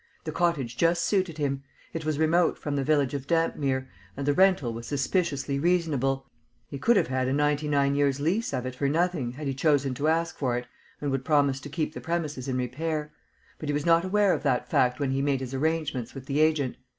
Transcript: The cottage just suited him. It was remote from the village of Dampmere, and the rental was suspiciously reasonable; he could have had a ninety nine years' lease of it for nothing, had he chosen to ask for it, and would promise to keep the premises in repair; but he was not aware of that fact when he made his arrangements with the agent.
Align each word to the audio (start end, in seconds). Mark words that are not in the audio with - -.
The 0.23 0.31
cottage 0.31 0.77
just 0.77 1.03
suited 1.03 1.37
him. 1.37 1.61
It 1.93 2.05
was 2.05 2.17
remote 2.17 2.57
from 2.57 2.75
the 2.75 2.83
village 2.83 3.13
of 3.13 3.27
Dampmere, 3.27 3.87
and 4.17 4.25
the 4.25 4.33
rental 4.33 4.73
was 4.73 4.87
suspiciously 4.87 5.59
reasonable; 5.59 6.25
he 6.67 6.79
could 6.79 6.97
have 6.97 7.09
had 7.09 7.27
a 7.27 7.33
ninety 7.33 7.67
nine 7.67 7.93
years' 7.93 8.19
lease 8.19 8.51
of 8.51 8.65
it 8.65 8.73
for 8.73 8.89
nothing, 8.89 9.33
had 9.33 9.45
he 9.45 9.53
chosen 9.53 9.93
to 9.93 10.07
ask 10.07 10.35
for 10.39 10.57
it, 10.57 10.65
and 11.01 11.11
would 11.11 11.23
promise 11.23 11.59
to 11.59 11.69
keep 11.69 11.93
the 11.93 12.01
premises 12.01 12.47
in 12.47 12.57
repair; 12.57 13.13
but 13.59 13.69
he 13.69 13.73
was 13.73 13.85
not 13.85 14.03
aware 14.03 14.33
of 14.33 14.41
that 14.41 14.67
fact 14.67 14.99
when 14.99 15.11
he 15.11 15.21
made 15.21 15.39
his 15.39 15.53
arrangements 15.53 16.15
with 16.15 16.25
the 16.25 16.39
agent. 16.39 16.77